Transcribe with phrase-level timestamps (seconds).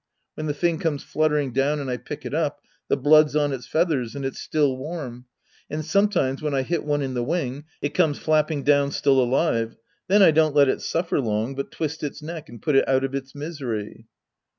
[0.33, 3.67] When the thing comes fluttering down and I pick it up, the blood's on its
[3.67, 5.25] feathers, and it's still warm.
[5.69, 9.75] And sometimes when I hit one in the wing, it comes flapping down still alive.
[10.07, 13.03] Then I don't let it suffer long, but twist its neck and put it out
[13.03, 14.07] of its misery.